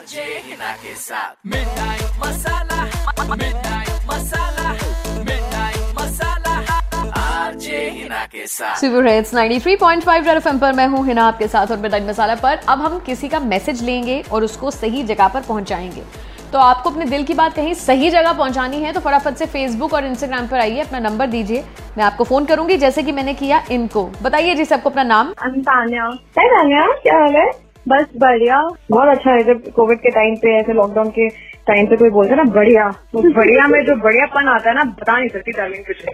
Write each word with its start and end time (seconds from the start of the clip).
RJ 0.00 0.22
Hina 0.22 0.76
super 8.76 9.06
hits 9.06 9.34
93.5 9.34 10.26
red 10.26 10.36
FM 10.36 10.58
पर 10.58 10.72
मैं 10.72 10.86
हूँ 10.86 11.06
हिना 11.06 11.24
आपके 11.24 11.48
साथ 11.48 11.66
और 11.66 11.78
मिठाई 11.78 12.00
मसाला 12.00 12.34
पर। 12.34 12.56
अब 12.68 12.80
हम 12.80 12.98
किसी 12.98 13.28
का 13.28 13.40
मैसेज 13.40 13.82
लेंगे 13.82 14.24
और 14.32 14.44
उसको 14.44 14.70
सही 14.70 15.02
जगह 15.02 15.28
पर 15.28 15.40
पहुंचाएँगे। 15.40 16.02
तो 16.52 16.58
आपको 16.58 16.90
अपने 16.90 17.04
दिल 17.04 17.24
की 17.24 17.34
बात 17.34 17.54
कहीं 17.54 17.74
सही 17.74 18.10
जगह 18.10 18.32
पहुंचानी 18.32 18.76
है 18.76 18.92
तो 18.92 19.00
फटाफट 19.00 19.34
से 19.34 19.46
फेसबुक 19.46 19.94
और 19.94 20.04
इंस्टाग्राम 20.04 20.46
पर 20.46 20.60
आइए, 20.60 20.80
अपना 20.80 20.98
नंबर 20.98 21.26
दीजिए। 21.26 21.64
मैं 21.98 22.04
आपको 22.04 22.24
फ़ोन 22.24 22.44
करूँगी, 22.44 22.76
जैसे 22.76 23.02
कि 23.02 23.12
मैंने 23.12 23.34
किया 23.34 23.64
इनको। 23.70 24.04
बताइए 24.22 24.54
जी 24.54 24.64
सबको 24.64 24.90
अपना 24.90 25.02
नाम। 25.02 25.26
I'm 25.26 25.60
तान्या 25.60 26.10
तान्या 26.10 26.86
क्या 27.02 27.18
हाल 27.18 27.36
है? 27.36 27.69
बस 27.90 28.06
बढ़िया। 28.20 28.56
बहुत 28.90 29.08
अच्छा 29.08 29.30
है 29.30 29.42
जब 29.44 29.70
कोविड 29.76 29.98
के 29.98 30.10
टाइम 30.10 30.34
पे 30.36 30.56
ऐसे 30.58 30.72
लॉकडाउन 30.72 31.10
के 31.10 31.28
टाइम 31.66 31.86
पे 31.86 31.96
कोई 31.96 32.10
बोलता 32.10 32.34
है 32.34 32.44
ना 32.44 32.52
बढ़िया। 32.52 32.88
तो 33.12 33.22
बढ़िया 33.34 33.66
में 33.66 33.84
जो 33.86 33.96
बढ़ियापन 34.02 34.48
आता 34.48 34.68
है 34.70 34.74
ना 34.76 34.84
बता 34.84 35.16
नहीं 35.18 35.28
सकती 35.28 35.52
डार्लिंग 35.52 35.84
कुछ। 35.84 36.04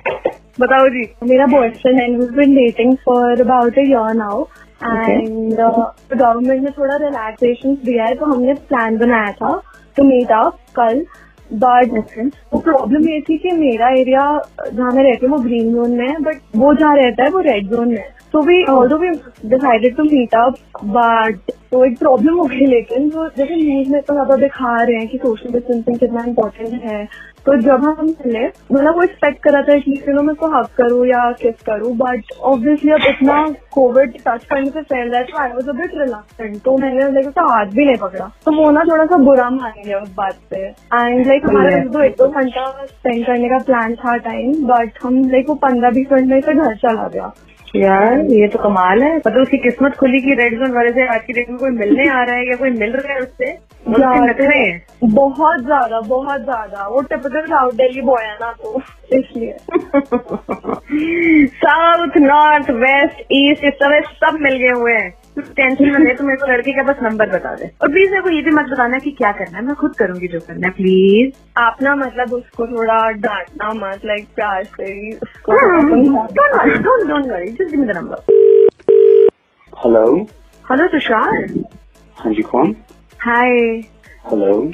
बताओ 0.60 0.88
जी। 0.88 1.02
मेरा 1.24 1.46
boyfriend 1.46 2.00
and 2.00 2.18
we 2.20 2.26
been 2.36 2.54
dating 2.56 2.96
for 3.04 3.40
about 3.40 3.78
a 3.78 3.82
year 3.82 4.14
now 4.14 4.42
and 4.84 5.54
government 5.54 6.62
ने 6.62 6.70
थोड़ा 6.70 6.96
रिलैक्सेशन 6.96 7.74
दिया 7.84 8.04
है 8.04 8.14
तो 8.14 8.26
हमने 8.26 8.54
प्लान 8.54 8.96
बनाया 8.98 9.32
था 9.32 9.60
टू 9.96 10.04
मीट 10.04 10.32
अप 10.32 10.58
कल 10.76 11.04
बट 11.52 11.92
वो 12.52 12.58
प्रॉब्लम 12.60 13.08
ये 13.08 13.20
थी 13.20 13.36
कि 13.38 13.50
मेरा 13.50 13.88
एरिया 13.88 14.22
जहाँ 14.72 14.90
मैं 14.92 15.02
रहती 15.04 15.26
हूँ 15.26 15.36
वो 15.36 15.42
ग्रीन 15.42 15.74
जोन 15.74 15.90
में 15.90 16.08
है 16.08 16.16
बट 16.22 16.36
वो 16.56 16.74
जहाँ 16.74 16.96
रहता 16.96 17.24
है 17.24 17.30
वो 17.30 17.40
रेड 17.40 17.66
जोन 17.66 17.88
में 17.88 17.98
है। 17.98 18.15
तो 18.32 18.40
we 18.42 18.62
although 18.70 18.96
we 18.98 19.08
decided 19.48 19.96
to 19.96 20.02
meet 20.04 20.34
up 20.34 20.54
but 20.84 21.52
तो 21.72 21.84
एक 21.84 21.98
प्रॉब्लम 21.98 22.36
हो 22.38 22.44
गई 22.44 22.66
लेकिन 22.66 23.10
वो 23.10 23.26
जैसे 23.36 23.56
न्यूज़ 23.56 23.88
में 23.92 24.00
तो 24.02 24.14
ज़्यादा 24.14 24.36
दिखा 24.36 24.74
रहे 24.82 24.96
हैं 24.96 25.08
कि 25.08 25.18
सोशल 25.18 25.52
डिस्टेंसिंग 25.52 25.98
कितना 25.98 26.24
इम्पोर्टेंट 26.26 26.82
है। 26.82 27.04
तो 27.46 27.54
जब 27.62 27.84
हम 27.84 28.06
मिले 28.06 28.44
मतलब 28.46 28.94
वो 28.96 29.02
एक्सपेक्ट 29.02 29.42
करा 29.42 29.60
था 29.62 29.76
कि 29.78 29.92
एटलीस्ट 29.92 30.08
मैं 30.08 30.32
उसको 30.32 30.46
हक 30.56 30.70
करूँ 30.76 31.06
या 31.06 31.30
किस 31.42 31.60
करूँ 31.66 31.92
बट 31.96 32.32
ऑब्वियसली 32.52 32.92
अब 32.92 33.06
इतना 33.08 33.42
कोविड 33.72 34.16
टच 34.26 34.44
करने 34.44 34.70
से 34.70 34.82
फैल 34.82 35.10
रहा 35.10 35.20
है 35.20 35.26
तो 35.26 35.38
I 35.42 35.50
was 35.50 35.68
a 35.68 35.72
bit 35.72 35.94
reluctant 35.98 36.60
तो 36.64 36.76
मैंने 36.78 37.10
लाइक 37.12 37.26
उसका 37.28 37.42
हाथ 37.52 37.66
भी 37.76 37.84
नहीं 37.84 37.96
पकड़ा। 37.96 38.30
तो 38.44 38.52
वो 38.56 38.70
ना 38.70 38.84
थोड़ा 38.90 39.04
सा 39.04 39.16
बुरा 39.24 39.48
मान 39.50 39.72
गया 39.84 39.98
उस 39.98 40.14
बात 40.16 40.38
पे। 40.50 40.64
एंड 40.64 41.26
लाइक 41.26 41.46
हमारा 41.48 41.82
तो 41.84 42.02
एक 42.04 42.16
दो 42.18 42.28
घंटा 42.28 42.70
स्पेंड 42.86 43.26
करने 43.26 43.48
का 43.48 43.58
प्लान 43.66 43.94
था 44.04 44.16
टाइम 44.30 44.64
बट 44.66 44.98
हम 45.02 45.22
लाइक 45.30 45.48
वो 45.48 45.54
पंद्रह 45.66 45.90
बीस 45.90 46.12
मिनट 46.12 46.30
में 46.30 46.40
से 46.40 46.54
घर 46.54 46.74
चला 46.76 47.08
गया। 47.08 47.32
यार 47.76 48.20
ये 48.32 48.48
तो 48.48 48.58
कमाल 48.58 49.02
है। 49.02 49.16
मतलब 49.16 49.40
उसकी 49.42 49.58
किस्मत 49.58 49.94
खुली 49.96 50.20
की 50.20 50.34
रेड 50.34 50.58
जोन 50.58 50.72
वाले 50.72 50.90
से 50.92 51.06
आज 51.14 51.20
की 51.26 51.32
डेट 51.32 51.50
में 51.50 51.58
कोई 51.58 51.70
मिलने 51.70 52.08
आ 52.08 52.22
रहा 52.22 52.36
है 52.36 52.48
या 52.48 52.56
कोई 52.56 52.70
मिल 52.72 52.92
रहा 52.92 53.12
है 53.12 53.20
उससे? 53.20 53.52
उसके 53.86 55.06
बहुत 55.06 55.60
ज़्यादा 55.64 56.00
बहुत 56.08 56.40
ज़्यादा। 56.40 56.86
वो 56.88 57.00
टिपिकल 57.02 57.46
साउथ 57.46 57.72
दिल्ली 57.72 58.00
बॉय 58.02 58.24
है 58.24 58.34
ना 58.40 58.52
तो 58.62 58.80
इसलिए। 59.12 59.56
साउथ 61.56 62.16
नॉर्थ 62.18 62.70
वेस्ट 62.78 63.22
ईस्ट 63.32 63.64
इस 63.64 63.74
तरह 63.82 64.00
सब 64.16 64.38
मिल 64.40 64.56
गए 64.56 64.72
हुए 64.72 64.92
हैं। 64.92 65.12
तू 65.36 65.42
टेंशन 65.56 65.90
में 65.92 65.98
ले 65.98 66.14
तो 66.14 66.24
मेरे 66.24 66.36
को 66.36 66.46
लड़के 66.46 66.72
का 66.72 66.82
बस 66.82 67.02
नंबर 67.02 67.28
बता 67.28 67.54
दे। 67.54 67.70
और 67.82 67.88
प्लीज़ 67.92 68.10
मेरे 68.10 68.22
को 68.22 68.30
ये 68.30 68.42
भी 68.42 68.50
मत 68.50 68.70
बताना 68.70 68.98
कि 68.98 69.10
क्या 69.10 69.32
करना 69.32 69.58
है 69.58 69.64
मैं 69.64 69.74
खुद 69.74 69.94
करूँगी 69.98 70.28
जो 70.28 70.40
करना 70.40 70.66
है 70.66 70.72
प्लीज़ 70.72 71.32
आप 71.60 71.82
ना 71.82 71.94
मतलब 71.94 72.32
उसको 72.32 72.66
थोड़ा 72.66 72.96
डांटना 73.10 73.72
मत 73.74 74.04
लाइक 74.04 74.26
प्यार 74.36 74.64
से 74.64 75.10
नंबर 77.92 78.16
हेलो 79.72 80.04
हेलो 80.70 80.86
तुषार 80.86 81.46
हाँ 82.16 82.32
जी 82.32 82.42
कौन? 82.42 82.74
हाय 83.20 83.50
हेलो 84.30 84.72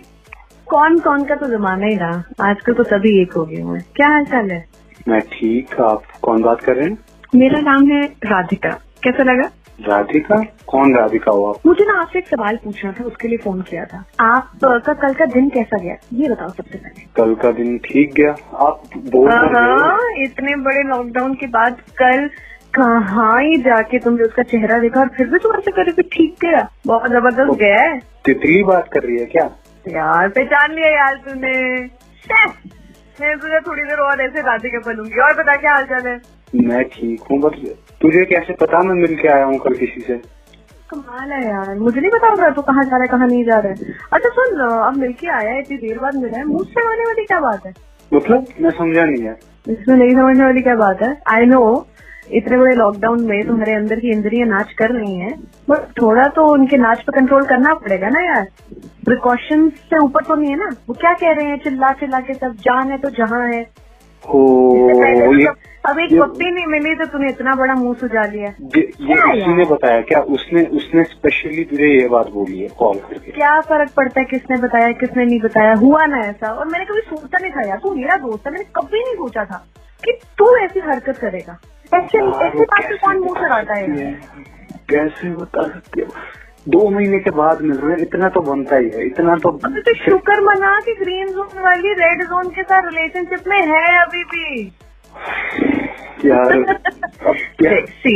कौन 0.67 0.99
कौन 0.99 1.25
का 1.25 1.35
तो 1.35 1.47
जमाना 1.47 1.87
ही 1.87 1.97
रहा। 1.97 2.51
आजकल 2.51 2.73
तो 2.73 2.83
सभी 2.83 3.11
एक 3.23 3.33
हो 3.33 3.45
गए 3.45 3.57
हैं। 3.57 3.81
क्या 3.97 4.09
हाल 4.09 4.25
चाल 4.25 4.51
है? 4.51 4.65
मैं 5.09 5.21
ठीक 5.21 5.81
आप 5.81 6.03
कौन 6.23 6.43
बात 6.43 6.61
कर 6.61 6.77
रहे 6.77 6.89
हैं? 6.89 6.99
मेरा 7.35 7.61
नाम 7.61 7.87
है 7.91 8.03
राधिका। 8.25 8.71
कैसा 9.05 9.23
लगा? 9.23 9.49
राधिका? 9.81 10.37
कौन 10.67 10.97
राधिका 10.97 11.31
हो 11.33 11.45
आप? 11.45 11.57
मुझे 11.67 11.85
ना 11.85 12.01
आपसे 12.01 12.19
एक 12.19 12.27
सवाल 12.29 12.57
पूछना 12.57 12.93
था 12.93 13.05
उसके 13.05 13.29
लिए 13.29 13.39
फ़ोन 13.39 13.63
किया 13.63 13.85
था। 13.85 14.05
आप 14.21 14.51
का 14.65 14.93
कल 14.93 15.15
का 15.15 15.25
दिन 15.25 15.49
कैसा 15.49 15.79
गया? 15.79 15.97
ये 16.13 16.29
बताओ 16.29 16.49
सबसे 16.49 16.79
पहले। 16.79 17.05
कल 17.17 17.35
का 17.35 17.53
दिन 17.53 17.79
ठीक 17.79 18.15
गया? 18.15 18.31
आप 18.55 18.83
बोल 18.97 19.31
हो। 19.33 20.23
इतने 20.23 20.57
बड़े 20.57 20.83
लॉकडाउन 20.83 21.35
के 21.35 21.47
बाद 21.47 21.81
कल 22.03 22.31
कहाँ 22.75 23.43
ही 23.43 23.57
जाके 23.57 23.99
तुमने 23.99 24.25
उसका 24.25 24.43
चेहरा 24.43 24.79
देखा 24.79 25.01
और 25.01 25.09
फिर 25.09 25.29
भी 25.29 25.39
तुम 25.39 25.57
ऐसे 25.57 25.71
करे 25.71 25.93
कि 25.93 26.03
ठीक 26.03 26.37
गया? 26.43 26.69
बहुत 26.87 27.11
ज़बरदस्त 27.11 27.59
गया 27.59 27.81
है। 27.81 27.99
तितली 27.99 28.63
बात 28.63 28.89
कर 28.93 29.03
रही 29.03 29.19
है 29.19 29.27
क्या? 29.27 29.51
यार 29.89 30.29
पहचान 30.29 30.73
लिया 30.73 30.91
यार 30.91 31.15
तूने। 31.15 31.89
छे, 31.89 32.49
मैं 33.21 33.37
तुझे 33.39 33.59
थोड़ी 33.67 33.83
देर 33.83 33.99
और 34.01 34.21
ऐसे 34.23 34.41
राधिका 34.43 34.79
बनूँगी। 34.87 35.21
और 35.23 35.33
बता 35.41 35.57
क्या 35.57 35.73
हाल 35.73 35.85
चाल 35.87 36.07
है? 36.09 36.21
मैं 36.69 36.83
ठीक 36.95 37.21
हूँ 37.31 37.39
बस 37.41 37.59
तुझे 38.03 38.25
कैसे 38.33 38.53
पता 38.61 38.79
मैं 38.89 38.95
मिल 38.95 39.15
के 39.17 39.29
आया 39.29 39.45
हूँ 39.45 39.59
कल 39.59 39.75
किसी 39.77 40.01
से? 40.07 40.17
कमाल 40.91 41.31
है 41.33 41.45
यार। 41.47 41.75
मुझे 41.79 42.01
नहीं 42.01 42.11
पता 42.11 42.29
होगा 42.31 42.49
तू 42.57 42.63
कहाँ 42.63 42.85
जा 42.85 42.91
रहा 42.91 43.03
है 43.03 43.09
कहाँ 43.09 43.27
नहीं 43.29 43.45
जा 43.45 43.59
रहा 43.59 43.73
है। 43.73 43.95
अच्छा 44.13 44.29
सुन 44.39 44.59
अब 44.79 44.97
मिलके 45.01 45.29
आया 45.37 45.51
है 45.51 45.59
इतनी 45.61 45.77
देर 45.87 45.99
बाद 45.99 46.17
मिला 46.23 46.39
है 46.39 46.45
मुझसे 46.47 46.87
आने 46.89 47.05
वाली 47.05 47.25
क्या 47.27 47.41
बात 47.41 47.67
है? 47.67 47.73
मतलब 48.13 48.47
मैं 48.61 48.71
समझा 48.79 49.05
नहीं 49.05 49.23
है 49.25 49.37
इसमें 49.69 49.97
नहीं 49.97 50.11
समझने 50.11 50.45
वाली 50.45 50.61
क्या 50.63 50.75
बात 50.77 51.03
है? 51.03 51.17
आई 51.33 51.45
नो 51.47 51.61
इतने 52.31 52.57
बड़े 52.59 52.75
लॉकडाउन 52.75 53.23
में 53.29 53.47
तुम्हारे 53.47 53.73
अंदर 53.75 54.01
की 54.01 54.11
इंद्रियाँ 54.11 54.47
नाच 54.49 54.73
कर 54.79 54.91
रही 54.91 55.15
हैं 55.17 55.33
बट 55.71 55.89
थोड़ा 56.01 56.27
तो 56.37 56.47
उनके 56.53 56.77
नाच 56.77 57.01
पे 57.01 57.13
कंट्रोल 57.13 57.45
करना 57.47 57.75
पड़ेगा 57.75 58.09
ना 58.09 58.21
यार। 58.25 58.47
प्रिकॉशन 59.05 59.69
से 59.71 59.99
ऊपर 59.99 60.25
तो 60.25 60.35
नहीं 60.35 60.51
है 60.51 60.57
ना? 60.59 60.69
वो 60.89 60.95
क्या 60.95 61.13
कह 61.13 61.33
रहे 61.33 61.47
हैं? 61.47 61.57
चिल्ला 61.65 61.93
चिल्ला 62.01 62.21
के 62.21 62.35
सब 62.35 62.55
जान 62.61 62.91
है 62.91 62.99
तो 62.99 63.11
जहाँ 63.11 63.47
है। 63.49 63.63
ओ 64.23 64.41
तो 64.93 65.33
ये 65.35 65.47
अब 65.89 65.99
एक 65.99 66.13
पप्पी 66.21 66.51
नहीं 66.51 66.67
मिली 66.67 66.95
तो 66.95 67.07
तूने 67.13 67.29
इतना 67.29 67.55
बड़ा 67.55 67.75
मुँह 67.75 67.95
सुझा 68.01 68.25
लिया। 68.25 68.49
ये, 68.77 68.81
ये 68.81 69.15
क्या 69.15 69.25
उसी 69.25 69.47
ने 69.47 69.63
यार? 69.63 69.73
बताया 69.73 70.01
क्या 70.01 70.21
उसने 70.37 70.65
उसने 70.79 71.05
स्पेशली 71.05 71.65
तुझे 71.65 71.89
ये 71.89 72.07
बात 72.09 72.29
बोली 72.31 72.61
है 72.61 72.69
कॉल 72.79 72.99
करके? 72.99 73.31
क्या 73.31 73.61
फ़र्क 73.61 73.91
पड़ता 73.97 74.21
है 74.21 74.27
किसने 74.27 74.57
बताया 74.63 74.93
किसने 75.01 75.25
नहीं 75.25 75.41
बताया? 75.41 75.75
हुआ 75.75 76.05
ना 76.07 76.21
ऐसा। 76.27 76.53
और 76.53 76.67
मैंने 76.67 76.85
कभी 76.85 77.01
सोचा 77.01 77.39
नहीं 77.39 77.51
था 77.51 77.69
यार 77.69 77.79
तू 77.83 77.95
मेरा 77.95 78.17
दोस्त 78.17 78.47
है 78.47 78.53
मैंने 78.53 78.65
कभी 78.77 79.01
नहीं 79.01 79.15
सोचा 79.17 79.45
था 79.45 79.65
कि 80.03 80.19
तू 80.39 80.57
ऐसी 80.57 80.81
हरकत 80.81 81.19
करेगा। 81.19 81.59
ऐसे 81.95 82.19
ऐसी 82.47 82.65
बात 82.65 82.93
कौन 83.05 83.19
मुँह 83.19 83.41
चढ़ाता 83.41 83.75
है? 83.75 84.13
कैसे 84.91 85.31
बता 85.31 85.63
सकते 85.63 86.01
हो? 86.01 86.09
दो 86.69 86.89
महीने 86.91 87.19
के 87.19 87.31
बाद 87.31 87.63
मिल 87.63 87.79
रहे 87.79 88.03
इतना 88.03 88.29
तो 88.29 88.41
बनता 88.41 88.77
ही 88.77 88.91
है 88.91 89.07
इतना 89.07 89.37
तो 89.37 89.51
अभी 89.65 89.81
तो 89.81 89.95
शुक्र 89.95 90.41
मना 90.41 90.79
कि 90.81 90.95
ग्रीन 90.95 91.29
जोन 91.29 91.63
वाली 91.63 91.93
रेड 91.93 92.23
जोन 92.25 92.49
के 92.49 92.63
साथ 92.63 92.83
रिलेशनशिप 92.85 93.49
में 93.49 93.61
है 93.61 94.03
अभी 94.03 94.23
भी। 94.25 94.73
यार 96.27 96.53
अब 97.27 97.37
क्या? 97.63 97.73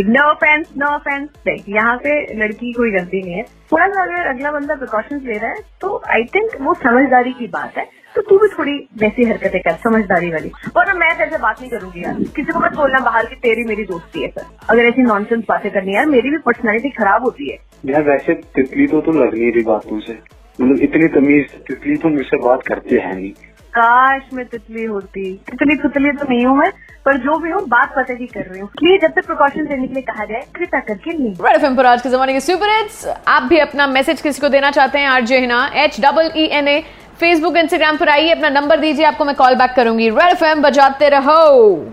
नो 0.09 0.23
ऑफेंस 0.31 0.71
नो 0.79 0.87
ऑफेंस 0.87 1.29
देख 1.47 1.65
यहाँ 1.69 1.97
पे 1.97 2.15
लड़की 2.35 2.73
कोई 2.73 2.91
गलती 2.91 3.23
नहीं 3.23 3.35
है। 3.35 3.43
थोड़ा 3.73 3.87
सा 3.89 4.03
अगर 4.03 4.27
अगला 4.27 4.53
बंदा 4.53 4.75
प्रिकॉशंस 4.75 5.23
ले 5.23 5.39
रहा 5.39 5.51
है 5.51 5.63
तो 5.81 6.03
आई 6.11 6.25
थिंक 6.35 6.51
वो 6.61 6.75
समझदारी 6.75 7.33
की 7.33 7.47
बात 7.47 7.79
है। 7.79 7.89
तो 8.16 8.22
तू 8.22 8.38
भी 8.38 8.49
थोड़ी 8.49 8.77
वैसी 8.99 9.25
हरकतें 9.25 9.60
कर 9.60 9.77
समझदारी 9.82 10.31
वाली। 10.32 10.50
और 10.77 10.93
मैं 10.99 11.12
तेरे 11.19 11.31
से 11.31 11.38
बात 11.38 11.60
नहीं 11.60 11.71
करूँगी 11.71 12.04
यार। 12.04 12.15
किसी 12.37 12.53
को 12.53 12.60
मत 12.60 12.77
बोलना 12.77 12.99
बाहर 13.00 13.27
की 13.27 13.34
तेरी 13.43 13.65
मेरी 13.65 13.84
दोस्ती 13.87 14.22
है 14.22 14.28
सर। 14.28 14.47
अगर 14.71 14.84
ऐसी 14.84 15.03
नॉनसेंस 15.03 15.44
बातें 15.49 15.71
करनी 15.71 15.91
है 15.91 15.97
यार 15.97 16.06
मेरी 16.09 16.31
भी 16.31 16.38
पर्सनैलिटी 16.47 16.91
खराब 16.93 17.25
होती 17.25 17.50
है। 17.50 17.59
यार 17.84 18.03
वैसे 18.04 18.34
तितली 18.56 18.87
तो 18.87 19.00
तू 19.00 19.12
लग 19.12 19.34
नहीं 19.34 19.53
रही 19.53 19.65
बातों 19.65 20.00
से। 20.00 20.19
मतलब 20.59 20.82
इतनी 20.82 21.09
तमीज 21.10 21.50
तितली 21.69 21.97
तो 21.97 22.09
मुझसे 22.09 22.37
बात 22.44 22.62
करते 22.66 22.99
हैं 22.99 23.15
नहीं। 23.15 23.32
काश 23.75 24.28
मैं 24.33 24.44
तितली 24.47 24.84
होती। 24.87 25.33
तितली 25.50 25.75
तितली 25.77 26.10
तो 26.12 26.27
नहीं 26.28 26.44
हूँ 26.47 26.56
मैं 26.56 26.71
पर 27.06 27.16
जो 27.16 27.38
भी 27.38 27.50
हूँ 27.50 27.60
बात 27.69 27.93
पता 27.97 28.15
की 28.15 28.27
कर 28.27 28.44
रही 28.44 28.60
हूँ। 28.60 28.69
प्लीज़ 28.78 29.00
जब 29.03 29.12
तक 29.15 29.27
प्रिकॉशन 29.27 29.66
लेने 29.71 29.87
के 29.87 29.94
लिए 29.94 30.03
कहा 30.03 30.25
जाए 30.25 30.47
कृपया 30.54 30.81
करके 30.81 31.12
नहीं। 31.12 31.34
पर 31.77 31.87
आज 31.87 32.03
के 32.03 32.09
जमाने 32.09 32.33
के 32.33 32.41
सुपर 32.41 32.71
हिट्स 32.71 33.06
आप 33.28 33.43
भी 33.43 33.59
अपना 33.60 33.87
मैसेज 33.88 34.21
किसी 34.21 34.41
को 34.41 34.48
देना 34.48 34.71
चाहते 34.71 34.98
हैं 34.98 35.09
RJ 35.09 35.41
Hina 35.41 35.66
H 35.84 36.00
double 36.00 36.31
E 36.37 36.47
N 36.59 36.69
A 36.69 36.83
Facebook 37.21 37.57
Instagram 37.57 37.97
पर 37.97 38.09
आइए, 38.09 38.30
अपना 38.30 38.48
नंबर 38.48 38.80
दीजिए, 38.80 39.04
आपको 39.04 39.24
मैं 39.24 39.34
कॉल 39.34 39.54
बैक 39.54 39.72
करूँगी। 39.72 40.09
रेड 40.10 40.42
एफ़ 40.42 40.59
बजाते 40.59 41.09
रहो। 41.09 41.92